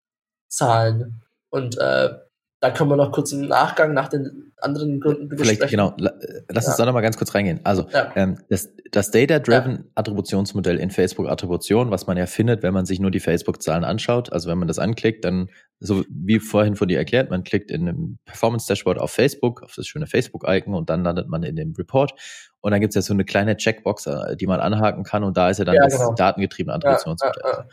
[0.51, 1.23] Zahlen.
[1.51, 2.19] Und äh,
[2.61, 5.95] da können wir noch kurz im Nachgang nach den anderen Gründen Vielleicht, besprechen.
[5.97, 6.11] genau.
[6.49, 6.85] Lass uns ja.
[6.85, 7.61] da noch mal ganz kurz reingehen.
[7.65, 8.13] Also, ja.
[8.17, 9.85] ähm, das, das Data-Driven ja.
[9.95, 14.33] Attributionsmodell in Facebook Attribution, was man ja findet, wenn man sich nur die Facebook-Zahlen anschaut.
[14.33, 15.49] Also, wenn man das anklickt, dann,
[15.81, 19.87] so wie vorhin von dir erklärt, man klickt in einem Performance-Dashboard auf Facebook, auf das
[19.87, 22.15] schöne Facebook-Icon und dann landet man in dem Report.
[22.61, 25.37] Und dann gibt es ja so eine kleine Checkbox, äh, die man anhaken kann und
[25.37, 26.15] da ist ja dann das genau.
[26.15, 27.67] datengetriebene Attributionsmodell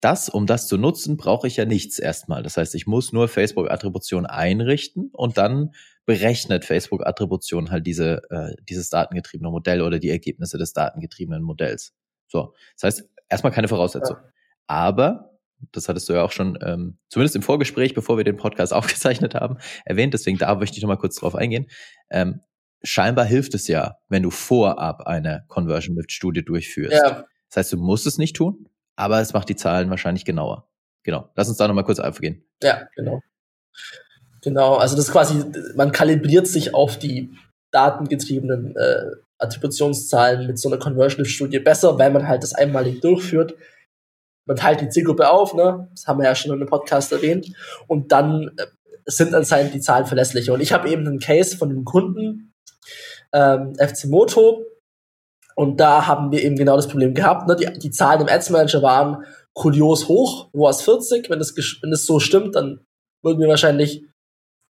[0.00, 2.42] das, um das zu nutzen, brauche ich ja nichts erstmal.
[2.42, 5.74] Das heißt, ich muss nur Facebook-Attribution einrichten und dann
[6.06, 11.92] berechnet Facebook-Attribution halt diese, äh, dieses datengetriebene Modell oder die Ergebnisse des datengetriebenen Modells.
[12.28, 14.16] So, das heißt, erstmal keine Voraussetzung.
[14.16, 14.32] Ja.
[14.66, 15.38] Aber,
[15.72, 19.34] das hattest du ja auch schon, ähm, zumindest im Vorgespräch, bevor wir den Podcast aufgezeichnet
[19.34, 21.66] haben, erwähnt, deswegen da möchte ich nochmal kurz drauf eingehen.
[22.08, 22.40] Ähm,
[22.82, 26.92] scheinbar hilft es ja, wenn du vorab eine Conversion Lift Studie durchführst.
[26.92, 27.26] Ja.
[27.48, 28.68] Das heißt, du musst es nicht tun,
[29.00, 30.68] aber es macht die Zahlen wahrscheinlich genauer.
[31.02, 31.30] Genau.
[31.34, 32.44] Lass uns da nochmal kurz aufgehen.
[32.62, 33.22] Ja, genau.
[34.42, 37.30] Genau, also das ist quasi, man kalibriert sich auf die
[37.72, 43.54] datengetriebenen äh, Attributionszahlen mit so einer Conversion-Studie besser, weil man halt das einmalig durchführt.
[44.46, 45.88] Man teilt die Zielgruppe auf, ne?
[45.92, 47.52] Das haben wir ja schon in einem Podcast erwähnt.
[47.86, 48.66] Und dann äh,
[49.06, 50.52] sind anscheinend die Zahlen verlässlicher.
[50.52, 52.52] Und ich habe eben einen Case von einem Kunden,
[53.32, 54.64] ähm, FC Moto,
[55.60, 57.46] und da haben wir eben genau das Problem gehabt.
[57.46, 57.54] Ne?
[57.54, 61.28] Die, die Zahlen im Ads Manager waren kurios hoch, ROAS 40.
[61.28, 62.80] Wenn das, wenn so stimmt, dann
[63.22, 64.06] würden wir wahrscheinlich,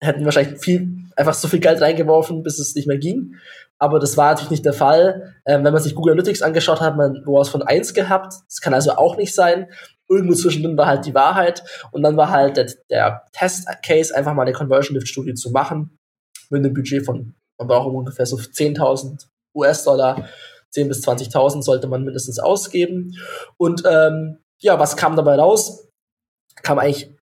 [0.04, 3.36] hätten wir wahrscheinlich viel, einfach so viel Geld reingeworfen, bis es nicht mehr ging.
[3.78, 5.36] Aber das war natürlich nicht der Fall.
[5.46, 8.34] Ähm, wenn man sich Google Analytics angeschaut hat, hat man ROAS von 1 gehabt.
[8.48, 9.68] Das kann also auch nicht sein.
[10.10, 11.64] Irgendwo zwischendrin war halt die Wahrheit.
[11.92, 16.00] Und dann war halt der, der Test-Case, einfach mal eine Conversion Lift-Studie zu machen.
[16.50, 20.28] Mit einem Budget von, man braucht ungefähr so 10.000 US-Dollar
[20.76, 23.16] 10.000 bis 20.000 sollte man mindestens ausgeben.
[23.58, 25.88] Und ähm, ja, was kam dabei raus?
[26.62, 27.14] Kam eigentlich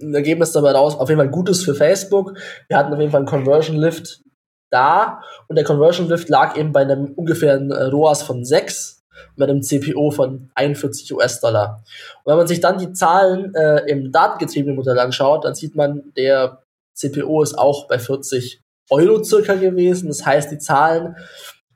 [0.00, 2.34] ein Ergebnis dabei raus, auf jeden Fall gutes für Facebook.
[2.68, 4.22] Wir hatten auf jeden Fall einen Conversion Lift
[4.70, 9.02] da und der Conversion Lift lag eben bei einem ungefähren äh, ROAS von 6
[9.36, 11.82] mit einem CPO von 41 US-Dollar.
[12.24, 16.12] Und wenn man sich dann die Zahlen äh, im datengetriebenen Modell anschaut, dann sieht man,
[16.16, 16.62] der
[16.94, 20.08] CPO ist auch bei 40 Euro circa gewesen.
[20.08, 21.16] Das heißt, die Zahlen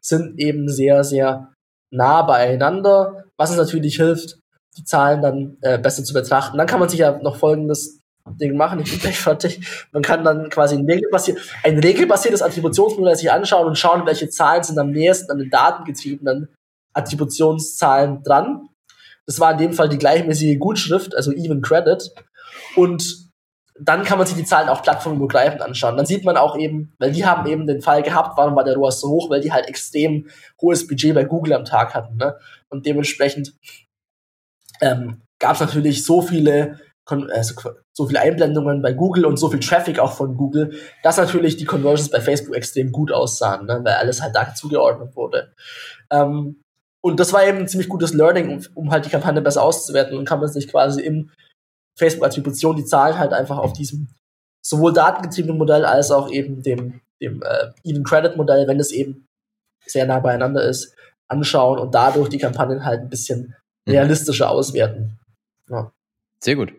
[0.08, 1.52] sind eben sehr, sehr
[1.90, 4.38] nah beieinander, was es natürlich hilft,
[4.76, 6.58] die Zahlen dann äh, besser zu betrachten.
[6.58, 9.86] Dann kann man sich ja noch folgendes Ding machen, ich bin gleich fertig.
[9.92, 14.64] Man kann dann quasi ein, regelbasier ein regelbasiertes Attributionsmodell sich anschauen und schauen, welche Zahlen
[14.64, 16.48] sind am nächsten an den datengetriebenen
[16.92, 18.68] Attributionszahlen dran.
[19.26, 22.10] Das war in dem Fall die gleichmäßige Gutschrift, also Even Credit.
[22.74, 23.25] Und
[23.80, 25.96] dann kann man sich die Zahlen auch plattformübergreifend anschauen.
[25.96, 28.74] Dann sieht man auch eben, weil die haben eben den Fall gehabt, warum war der
[28.74, 30.28] ROAS so hoch, weil die halt extrem
[30.60, 32.16] hohes Budget bei Google am Tag hatten.
[32.16, 32.36] Ne?
[32.68, 33.54] Und dementsprechend
[34.80, 37.54] ähm, gab es natürlich so viele, also
[37.92, 41.64] so viele Einblendungen bei Google und so viel Traffic auch von Google, dass natürlich die
[41.64, 43.80] Conversions bei Facebook extrem gut aussahen, ne?
[43.84, 45.52] weil alles halt da zugeordnet wurde.
[46.10, 46.62] Ähm,
[47.02, 50.16] und das war eben ein ziemlich gutes Learning, um, um halt die Kampagne besser auszuwerten
[50.18, 51.30] und kann man sich quasi im
[51.98, 54.08] Facebook-Attribution, die Zahlen halt einfach auf diesem
[54.62, 59.26] sowohl datengetriebenen Modell als auch eben dem, dem äh, Even Credit Modell, wenn es eben
[59.86, 60.94] sehr nah beieinander ist,
[61.28, 63.54] anschauen und dadurch die Kampagnen halt ein bisschen
[63.86, 63.92] mhm.
[63.92, 65.18] realistischer auswerten.
[65.68, 65.92] Ja.
[66.40, 66.72] Sehr gut.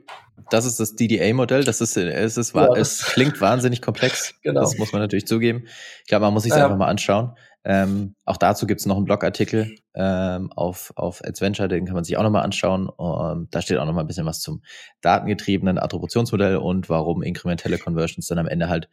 [0.49, 1.63] Das ist das DDA-Modell.
[1.63, 4.33] Das ist, es ist, ja, es klingt wahnsinnig komplex.
[4.43, 4.61] Genau.
[4.61, 5.65] Das muss man natürlich zugeben.
[6.01, 7.35] Ich glaube, man muss sich es ähm, einfach mal anschauen.
[7.69, 12.05] Ähm, auch dazu gibt es noch einen Blogartikel ähm, auf, auf Adventure, den kann man
[12.05, 12.87] sich auch nochmal anschauen.
[12.87, 14.63] Um, da steht auch nochmal ein bisschen was zum
[15.01, 18.87] datengetriebenen Attributionsmodell und warum inkrementelle Conversions dann am Ende halt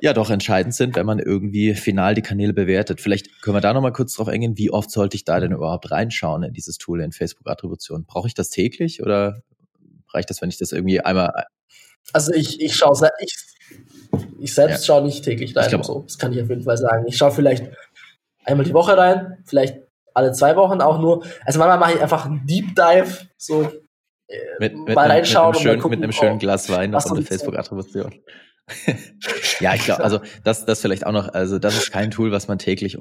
[0.00, 3.00] ja doch entscheidend sind, wenn man irgendwie final die Kanäle bewertet.
[3.00, 5.90] Vielleicht können wir da nochmal kurz drauf eingehen, wie oft sollte ich da denn überhaupt
[5.90, 8.04] reinschauen in dieses Tool in Facebook-Attribution?
[8.04, 9.42] Brauche ich das täglich oder
[10.14, 11.32] reicht das, wenn ich das irgendwie einmal.
[12.12, 13.36] Also ich, ich schaue ich,
[14.38, 14.94] ich selbst ja.
[14.94, 15.82] schaue nicht täglich rein.
[15.82, 16.02] So.
[16.02, 17.04] Das kann ich auf jeden Fall sagen.
[17.08, 17.64] Ich schaue vielleicht
[18.46, 19.78] einmal die Woche rein, vielleicht
[20.14, 21.24] alle zwei Wochen auch nur.
[21.44, 23.70] Also manchmal mache ich einfach einen Deep Dive, so
[24.28, 26.94] äh, mit, mit, mal reinschauen mit, einem schön, und gucken, mit einem schönen Glas Wein
[26.94, 28.14] auf eine Facebook-Attribution.
[29.60, 32.48] ja, ich glaube, also das, das vielleicht auch noch, also das ist kein Tool, was
[32.48, 33.00] man täglich äh,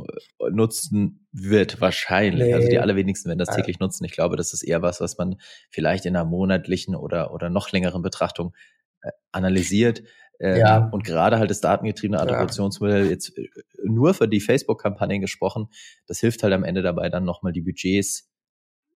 [0.52, 2.48] nutzen wird, wahrscheinlich.
[2.48, 2.54] Nee.
[2.54, 3.56] Also die allerwenigsten werden das ja.
[3.56, 4.06] täglich nutzen.
[4.06, 5.38] Ich glaube, das ist eher was, was man
[5.72, 8.54] vielleicht in einer monatlichen oder, oder noch längeren Betrachtung
[9.02, 10.04] äh, analysiert.
[10.40, 10.90] Ähm, ja.
[10.92, 13.48] Und gerade halt das datengetriebene Attributionsmodell jetzt äh,
[13.84, 15.68] nur für die Facebook-Kampagnen gesprochen,
[16.08, 18.30] das hilft halt am Ende dabei, dann nochmal die Budgets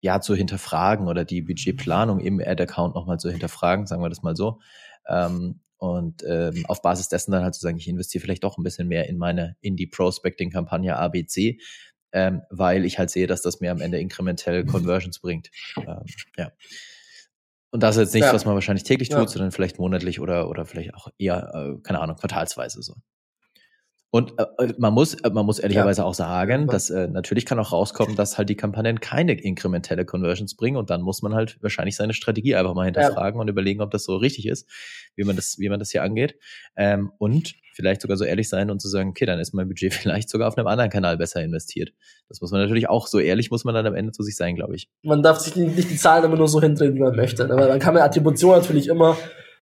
[0.01, 4.37] ja zu hinterfragen oder die Budgetplanung im Ad-Account nochmal zu hinterfragen, sagen wir das mal
[4.37, 4.61] so.
[5.09, 8.63] Ähm, und ähm, auf Basis dessen dann halt zu sagen, ich investiere vielleicht doch ein
[8.63, 11.59] bisschen mehr in meine, in die Prospecting-Kampagne ABC,
[12.13, 15.51] ähm, weil ich halt sehe, dass das mir am Ende inkrementell Conversions bringt.
[15.77, 16.05] Ähm,
[16.37, 16.53] ja.
[17.77, 18.33] Und das ist jetzt nichts, ja.
[18.33, 19.29] was man wahrscheinlich täglich tut, ja.
[19.29, 22.95] sondern vielleicht monatlich oder, oder vielleicht auch eher, äh, keine Ahnung, quartalsweise so.
[24.17, 26.07] Und äh, äh, man muss, äh, man muss ehrlicherweise ja.
[26.07, 30.57] auch sagen, dass äh, natürlich kann auch rauskommen, dass halt die Kampagnen keine inkrementelle Conversions
[30.57, 33.43] bringen und dann muss man halt wahrscheinlich seine Strategie einfach mal hinterfragen ja.
[33.43, 34.71] und überlegen, ob das so richtig ist,
[35.17, 36.37] wie man das, wie man das hier angeht.
[36.77, 39.93] Ähm, und vielleicht sogar so ehrlich sein und zu sagen, okay, dann ist mein Budget
[39.95, 41.93] vielleicht sogar auf einem anderen Kanal besser investiert.
[42.31, 44.57] Das muss man natürlich auch, so ehrlich muss man dann am Ende zu sich sein,
[44.57, 44.89] glaube ich.
[45.03, 47.45] Man darf sich nicht die Zahlen immer nur so hindrehen, wie man möchte.
[47.45, 47.69] Aber ne?
[47.69, 49.15] man kann mit Attribution natürlich immer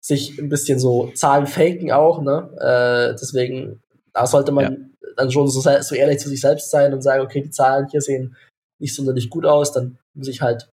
[0.00, 2.50] sich ein bisschen so Zahlen faken auch, ne?
[2.60, 3.80] Äh, deswegen
[4.14, 5.10] da sollte man ja.
[5.16, 8.00] dann schon so, so, ehrlich zu sich selbst sein und sagen, okay, die Zahlen hier
[8.00, 8.36] sehen
[8.78, 10.70] nicht sonderlich gut aus, dann muss ich halt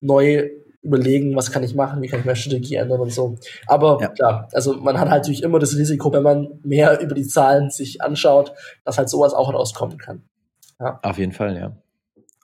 [0.00, 0.50] neu
[0.82, 3.36] überlegen, was kann ich machen, wie kann ich meine Strategie ändern und so.
[3.66, 4.08] Aber ja.
[4.08, 7.70] klar, also man hat halt natürlich immer das Risiko, wenn man mehr über die Zahlen
[7.70, 8.52] sich anschaut,
[8.84, 10.22] dass halt sowas auch rauskommen kann.
[10.80, 10.98] Ja.
[11.02, 11.76] Auf jeden Fall, ja.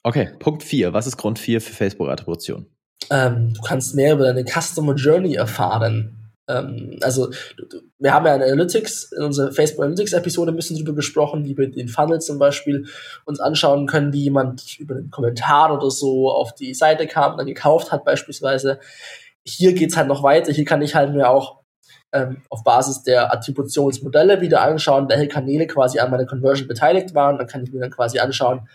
[0.04, 0.92] Okay, Punkt 4.
[0.92, 2.66] Was ist Grund 4 für Facebook-Attribution?
[3.10, 6.17] Ähm, du kannst mehr über deine Customer Journey erfahren.
[6.48, 7.30] Ähm, also
[7.98, 11.56] wir haben ja eine Analytics, in unserer Facebook Analytics Episode ein bisschen drüber gesprochen, wie
[11.56, 12.86] wir den Funnel zum Beispiel
[13.26, 17.38] uns anschauen können, wie jemand über einen Kommentar oder so auf die Seite kam und
[17.38, 18.80] dann gekauft hat beispielsweise.
[19.44, 20.52] Hier geht's halt noch weiter.
[20.52, 21.58] Hier kann ich halt mir auch
[22.12, 27.38] ähm, auf Basis der Attributionsmodelle wieder anschauen, welche Kanäle quasi an meiner Conversion beteiligt waren.
[27.38, 28.68] Dann kann ich mir dann quasi anschauen,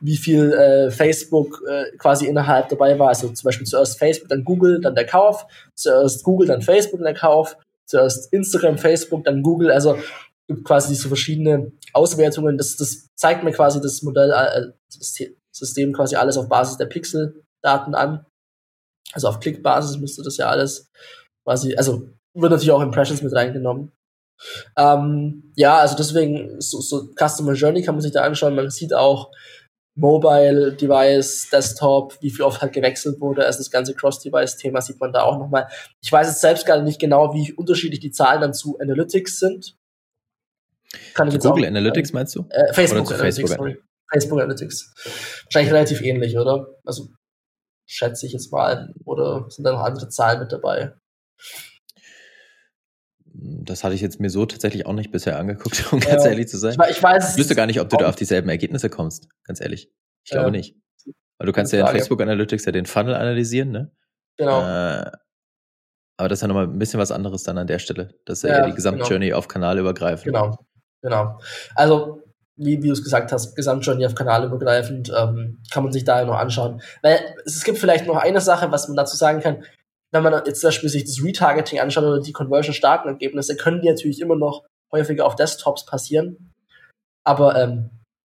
[0.00, 3.08] wie viel äh, Facebook äh, quasi innerhalb dabei war.
[3.08, 7.12] Also zum Beispiel zuerst Facebook, dann Google, dann der Kauf, zuerst Google, dann Facebook, dann
[7.12, 7.56] der Kauf,
[7.86, 9.70] zuerst Instagram, Facebook, dann Google.
[9.70, 9.96] Also
[10.48, 12.58] gibt quasi so verschiedene Auswertungen.
[12.58, 15.16] Das, das zeigt mir quasi das Modell, äh, das
[15.52, 18.26] System quasi alles auf Basis der Pixel-Daten an.
[19.12, 20.90] Also auf Klickbasis müsste das ja alles
[21.44, 23.92] quasi, also wird natürlich auch Impressions mit reingenommen.
[24.76, 28.54] Ähm, ja, also deswegen, so, so Customer Journey kann man sich da anschauen.
[28.54, 29.30] Man sieht auch,
[29.96, 33.44] Mobile Device, Desktop, wie viel oft halt gewechselt wurde.
[33.44, 35.68] Also das ganze Cross-Device-Thema sieht man da auch nochmal.
[36.00, 39.76] Ich weiß jetzt selbst gerade nicht genau, wie unterschiedlich die Zahlen dann zu Analytics sind.
[41.14, 42.46] Kann ich jetzt Google auch, Analytics meinst du?
[42.50, 43.78] Äh, Facebook, Analytics, Facebook, sorry.
[44.12, 44.94] Facebook Analytics.
[45.44, 46.66] Wahrscheinlich relativ ähnlich, oder?
[46.84, 47.08] Also
[47.86, 48.92] schätze ich jetzt mal.
[49.04, 50.94] Oder sind da noch andere Zahlen mit dabei?
[53.32, 56.58] Das hatte ich jetzt mir so tatsächlich auch nicht bisher angeguckt, um ganz ehrlich zu
[56.58, 56.76] sein.
[56.88, 57.32] Ich, ich weiß.
[57.32, 59.90] Ich wüsste gar nicht, ob du da auf dieselben Ergebnisse kommst, ganz ehrlich.
[60.24, 60.76] Ich glaube nicht.
[61.38, 63.92] Weil du kannst ja in Facebook Analytics ja den Funnel analysieren, ne?
[64.36, 64.60] Genau.
[64.60, 65.10] Äh,
[66.18, 68.14] aber das ist ja nochmal ein bisschen was anderes dann an der Stelle.
[68.26, 69.38] Das ist ja, ja die Gesamtjourney genau.
[69.38, 70.26] auf Kanal übergreifend.
[70.26, 70.58] Genau,
[71.00, 71.38] genau.
[71.74, 72.22] Also,
[72.56, 76.20] wie, wie du es gesagt hast, Gesamtjourney auf Kanal übergreifend, ähm, kann man sich da
[76.20, 76.82] ja noch anschauen.
[77.00, 79.64] Weil es gibt vielleicht noch eine Sache, was man dazu sagen kann
[80.12, 83.88] wenn man jetzt zum Beispiel sich das Retargeting anschaut oder die conversion-starken Ergebnisse, können die
[83.88, 86.52] natürlich immer noch häufiger auf Desktops passieren.
[87.24, 87.90] Aber ähm,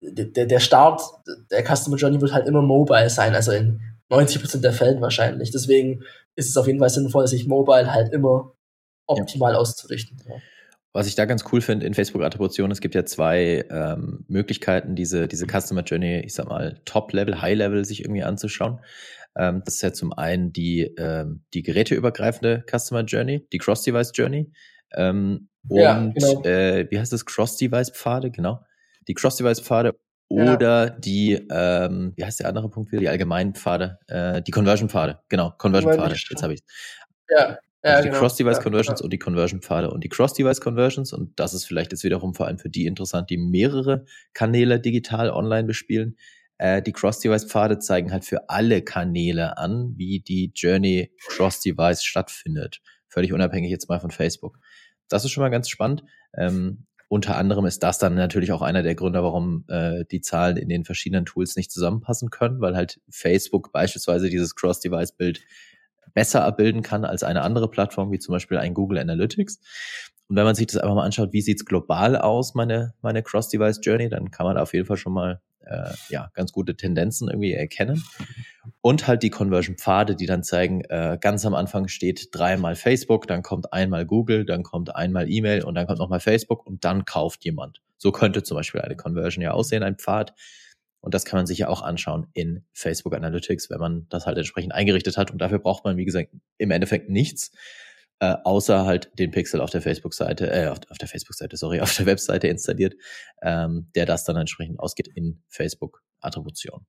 [0.02, 1.02] der, der Start
[1.50, 3.80] der Customer Journey wird halt immer mobile sein, also in
[4.11, 5.50] 90% der Fällen wahrscheinlich.
[5.50, 6.02] Deswegen
[6.37, 8.52] ist es auf jeden Fall sinnvoll, sich mobile halt immer
[9.06, 9.59] optimal ja.
[9.59, 10.20] auszurichten.
[10.28, 10.37] Ja.
[10.92, 15.28] Was ich da ganz cool finde in Facebook-Attribution, es gibt ja zwei ähm, Möglichkeiten, diese,
[15.28, 18.80] diese Customer Journey, ich sag mal, Top-Level, High-Level sich irgendwie anzuschauen.
[19.37, 24.53] Ähm, das ist ja zum einen die, ähm, die geräteübergreifende Customer Journey, die Cross-Device Journey.
[24.93, 26.43] Ähm, ja, und genau.
[26.45, 27.25] äh, wie heißt das?
[27.25, 28.64] Cross-Device-Pfade, genau.
[29.09, 29.97] Die Cross-Device-Pfade
[30.29, 30.90] oder ja.
[30.90, 33.01] die, ähm, wie heißt der andere Punkt wieder?
[33.01, 36.61] Die allgemeinen Pfade, äh, die Conversion-Pfade, genau, Conversion-Pfade, jetzt habe ich
[37.29, 38.21] Ja, ja, also die genau.
[38.21, 39.90] Cross-Device-Conversions ja, und die Conversion-Pfade.
[39.90, 43.38] Und die Cross-Device-Conversions, und das ist vielleicht jetzt wiederum vor allem für die interessant, die
[43.38, 46.16] mehrere Kanäle digital online bespielen,
[46.61, 52.83] äh, die Cross-Device-Pfade zeigen halt für alle Kanäle an, wie die Journey Cross-Device stattfindet.
[53.09, 54.59] Völlig unabhängig jetzt mal von Facebook.
[55.09, 56.05] Das ist schon mal ganz spannend.
[56.37, 60.59] Ähm, unter anderem ist das dann natürlich auch einer der Gründe, warum äh, die Zahlen
[60.59, 65.40] in den verschiedenen Tools nicht zusammenpassen können, weil halt Facebook beispielsweise dieses Cross-Device-Bild
[66.12, 69.61] besser abbilden kann als eine andere Plattform, wie zum Beispiel ein Google Analytics.
[70.29, 74.11] Und wenn man sich das einfach mal anschaut, wie sieht's global aus, meine, meine Cross-Device-Journey,
[74.11, 78.04] dann kann man auf jeden Fall schon mal äh, ja, ganz gute Tendenzen irgendwie erkennen.
[78.83, 83.42] Und halt die Conversion-Pfade, die dann zeigen, äh, ganz am Anfang steht dreimal Facebook, dann
[83.42, 87.44] kommt einmal Google, dann kommt einmal E-Mail und dann kommt nochmal Facebook und dann kauft
[87.44, 87.83] jemand.
[87.96, 90.35] So könnte zum Beispiel eine Conversion ja aussehen, ein Pfad.
[91.00, 94.37] Und das kann man sich ja auch anschauen in Facebook Analytics, wenn man das halt
[94.37, 95.30] entsprechend eingerichtet hat.
[95.30, 97.52] Und dafür braucht man, wie gesagt, im Endeffekt nichts,
[98.20, 101.96] äh, außer halt den Pixel auf der Facebook-Seite, äh, auf, auf der Facebook-Seite, sorry, auf
[101.96, 102.94] der Webseite installiert,
[103.42, 106.87] ähm, der das dann entsprechend ausgeht in Facebook-Attribution.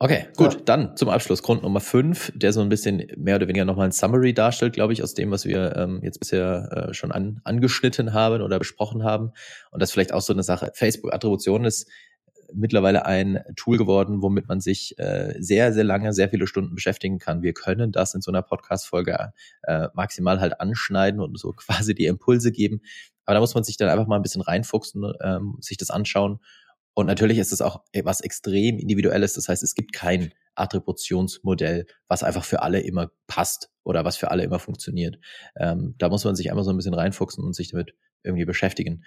[0.00, 0.60] Okay, gut, ja.
[0.64, 3.92] dann zum Abschluss Grund Nummer fünf, der so ein bisschen mehr oder weniger nochmal ein
[3.92, 8.12] Summary darstellt, glaube ich, aus dem, was wir ähm, jetzt bisher äh, schon an, angeschnitten
[8.12, 9.32] haben oder besprochen haben.
[9.72, 10.70] Und das vielleicht auch so eine Sache.
[10.72, 11.90] Facebook-Attribution ist
[12.52, 17.18] mittlerweile ein Tool geworden, womit man sich äh, sehr, sehr lange, sehr viele Stunden beschäftigen
[17.18, 17.42] kann.
[17.42, 19.32] Wir können das in so einer Podcast-Folge
[19.62, 22.80] äh, maximal halt anschneiden und so quasi die Impulse geben.
[23.24, 26.40] Aber da muss man sich dann einfach mal ein bisschen reinfuchsen, ähm, sich das anschauen
[26.98, 29.34] und natürlich ist es auch was extrem individuelles.
[29.34, 34.32] Das heißt, es gibt kein Attributionsmodell, was einfach für alle immer passt oder was für
[34.32, 35.16] alle immer funktioniert.
[35.54, 39.04] Ähm, da muss man sich einfach so ein bisschen reinfuchsen und sich damit irgendwie beschäftigen.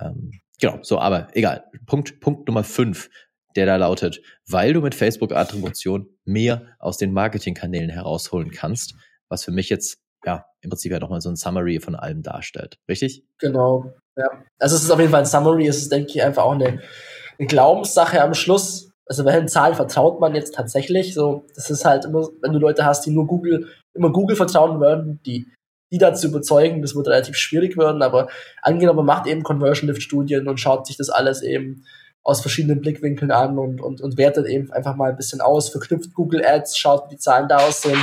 [0.00, 1.64] Ähm, genau, so, aber egal.
[1.86, 3.10] Punkt, Punkt Nummer fünf,
[3.56, 8.94] der da lautet, weil du mit Facebook-Attribution mehr aus den Marketingkanälen herausholen kannst,
[9.28, 12.78] was für mich jetzt ja im Prinzip ja nochmal so ein Summary von allem darstellt.
[12.88, 13.24] Richtig?
[13.38, 13.92] Genau.
[14.16, 14.44] Ja.
[14.58, 16.80] Also es ist auf jeden Fall ein Summary, es ist, denke ich, einfach auch eine
[17.38, 18.90] eine Glaubenssache am Schluss.
[19.06, 21.14] Also welchen Zahlen vertraut man jetzt tatsächlich?
[21.14, 24.80] So, das ist halt immer, wenn du Leute hast, die nur Google, immer Google vertrauen
[24.80, 25.46] würden, die,
[25.92, 28.28] die dazu überzeugen, das wird relativ schwierig werden, aber
[28.62, 31.84] angenommen, man macht eben Conversion Lift Studien und schaut sich das alles eben
[32.22, 36.14] aus verschiedenen Blickwinkeln an und, und, und wertet eben einfach mal ein bisschen aus, verknüpft
[36.14, 38.00] Google Ads, schaut, wie die Zahlen da aussehen.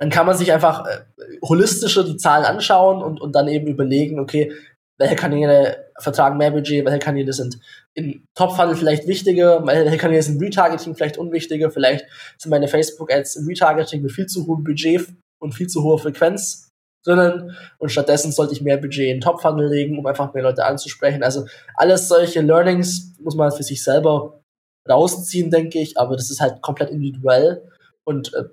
[0.00, 1.00] Dann kann man sich einfach äh,
[1.42, 4.52] holistischer die Zahlen anschauen und, und dann eben überlegen, okay,
[4.98, 7.58] welche Kanäle vertragen mehr Budget, welche Kanäle sind
[7.94, 12.06] im Top-Funnel vielleicht wichtiger, welche Kanäle sind im Retargeting vielleicht unwichtiger, vielleicht
[12.38, 15.06] sind meine Facebook-Ads im Retargeting mit viel zu hohem Budget
[15.40, 16.70] und viel zu hoher Frequenz
[17.04, 17.56] drinnen.
[17.78, 21.22] Und stattdessen sollte ich mehr Budget in Top-Funnel legen, um einfach mehr Leute anzusprechen.
[21.22, 24.40] Also alles solche Learnings muss man für sich selber
[24.88, 27.68] rausziehen, denke ich, aber das ist halt komplett individuell
[28.04, 28.44] und äh,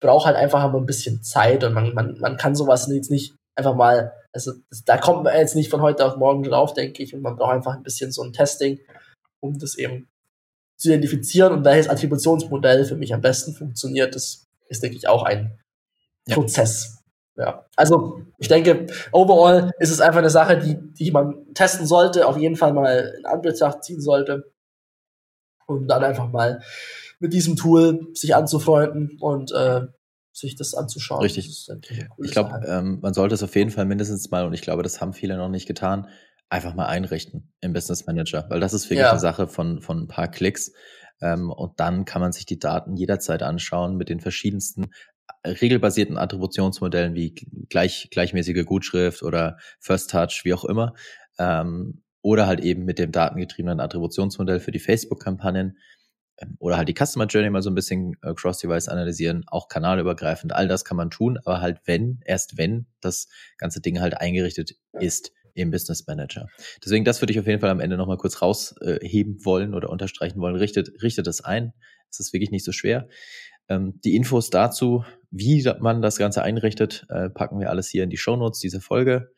[0.00, 1.64] braucht halt einfach mal ein bisschen Zeit.
[1.64, 5.36] Und man, man, man kann sowas jetzt nicht einfach mal, also das, da kommt man
[5.36, 8.12] jetzt nicht von heute auf morgen drauf, denke ich, und man braucht einfach ein bisschen
[8.12, 8.80] so ein Testing,
[9.40, 10.08] um das eben
[10.78, 11.52] zu identifizieren.
[11.52, 15.58] Und welches Attributionsmodell für mich am besten funktioniert, das ist, denke ich, auch ein
[16.26, 16.34] ja.
[16.34, 16.98] Prozess.
[17.36, 22.26] Ja, also ich denke, overall ist es einfach eine Sache, die, die man testen sollte,
[22.26, 24.52] auf jeden Fall mal in Anbetracht ziehen sollte
[25.66, 26.60] und dann einfach mal
[27.20, 29.82] mit diesem Tool sich anzufreunden und äh,
[30.32, 31.22] sich das anzuschauen.
[31.22, 31.68] Richtig.
[32.18, 35.00] ich glaube, ähm, man sollte es auf jeden Fall mindestens mal, und ich glaube, das
[35.00, 36.08] haben viele noch nicht getan,
[36.48, 39.10] einfach mal einrichten im Business Manager, weil das ist wirklich ja.
[39.10, 40.72] eine Sache von, von ein paar Klicks.
[41.20, 44.90] Ähm, und dann kann man sich die Daten jederzeit anschauen mit den verschiedensten
[45.44, 47.34] regelbasierten Attributionsmodellen wie
[47.68, 50.94] gleich, gleichmäßige Gutschrift oder First Touch, wie auch immer.
[51.38, 55.78] Ähm, oder halt eben mit dem datengetriebenen Attributionsmodell für die Facebook-Kampagnen.
[56.38, 60.52] Ähm, oder halt die Customer Journey mal so ein bisschen äh, Cross-Device analysieren, auch kanalübergreifend.
[60.52, 64.76] All das kann man tun, aber halt wenn, erst wenn das ganze Ding halt eingerichtet
[64.92, 66.46] ist im Business Manager.
[66.82, 70.40] Deswegen, das würde ich auf jeden Fall am Ende nochmal kurz rausheben wollen oder unterstreichen
[70.40, 70.56] wollen.
[70.56, 71.74] Richtet, richtet es ein.
[72.10, 73.08] Es ist wirklich nicht so schwer.
[73.72, 78.10] Ähm, die Infos dazu, wie man das Ganze einrichtet, äh, packen wir alles hier in
[78.10, 79.32] die Show Notes dieser Folge.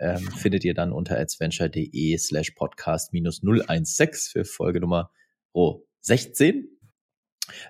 [0.00, 5.10] Ähm, findet ihr dann unter adventure.de slash podcast minus 016 für Folge Nummer
[5.52, 6.68] oh, 16.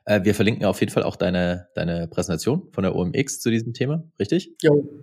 [0.04, 3.74] Äh, wir verlinken auf jeden Fall auch deine, deine Präsentation von der OMX zu diesem
[3.74, 4.54] Thema, richtig?
[4.62, 5.02] Jo.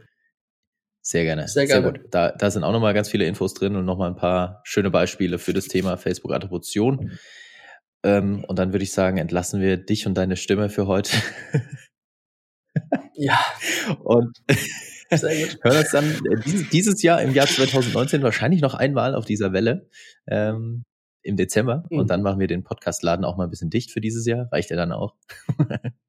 [1.02, 1.48] Sehr gerne.
[1.48, 1.82] Sehr gerne.
[1.82, 2.08] Sehr gut.
[2.12, 5.40] Da, da sind auch nochmal ganz viele Infos drin und nochmal ein paar schöne Beispiele
[5.40, 7.12] für das Thema Facebook-Attribution.
[8.04, 11.12] Ähm, und dann würde ich sagen, entlassen wir dich und deine Stimme für heute.
[13.14, 13.40] ja.
[14.04, 14.38] Und
[15.12, 19.90] hören uns dann äh, dieses Jahr im Jahr 2019 wahrscheinlich noch einmal auf dieser Welle.
[20.28, 20.84] Ähm,
[21.24, 22.00] im Dezember mhm.
[22.00, 24.52] und dann machen wir den Podcast-Laden auch mal ein bisschen dicht für dieses Jahr.
[24.52, 25.16] Reicht ja dann auch.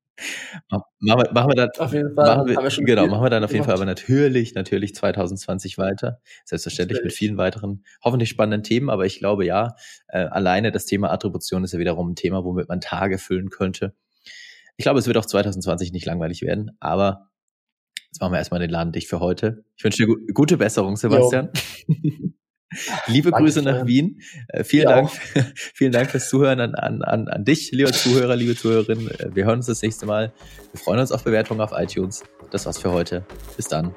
[0.69, 2.37] machen, wir, machen wir dann, auf jeden Fall.
[2.37, 6.21] Machen wir, wir genau, machen wir dann auf jeden Fall aber natürlich, natürlich 2020 weiter.
[6.45, 7.13] Selbstverständlich natürlich.
[7.13, 9.75] mit vielen weiteren, hoffentlich spannenden Themen, aber ich glaube ja,
[10.09, 13.95] äh, alleine das Thema Attribution ist ja wiederum ein Thema, womit man Tage füllen könnte.
[14.77, 17.31] Ich glaube, es wird auch 2020 nicht langweilig werden, aber
[18.11, 19.65] jetzt machen wir erstmal den Laden dicht für heute.
[19.77, 21.51] Ich wünsche dir gute Besserung, Sebastian.
[23.07, 24.21] Liebe Danke Grüße nach Wien.
[24.49, 25.11] Äh, vielen, Dank,
[25.55, 29.09] vielen Dank fürs Zuhören an, an, an, an dich, lieber Zuhörer, liebe Zuhörerin.
[29.11, 30.33] Äh, wir hören uns das nächste Mal.
[30.73, 32.23] Wir freuen uns auf Bewertungen auf iTunes.
[32.51, 33.25] Das war's für heute.
[33.57, 33.95] Bis dann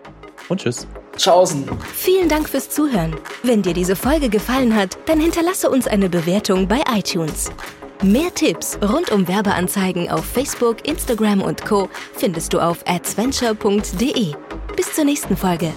[0.50, 0.88] und tschüss.
[1.18, 1.66] Tschaußen.
[1.94, 3.16] Vielen Dank fürs Zuhören.
[3.44, 7.52] Wenn dir diese Folge gefallen hat, dann hinterlasse uns eine Bewertung bei iTunes.
[8.04, 14.34] Mehr Tipps rund um Werbeanzeigen auf Facebook, Instagram und Co findest du auf adventure.de.
[14.76, 15.72] Bis zur nächsten Folge.